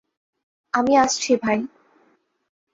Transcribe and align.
আমি 0.73 0.93
আসছি, 0.97 1.31
ভাই। 1.35 1.59